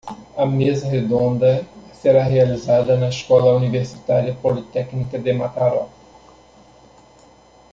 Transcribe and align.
A 0.35 0.47
mesa 0.47 0.89
redonda 0.89 1.63
será 1.93 2.23
realizada 2.23 2.97
na 2.97 3.09
Escola 3.09 3.53
Universitária 3.55 4.33
Politécnica 4.33 5.19
de 5.19 5.31
Mataró. 5.31 5.89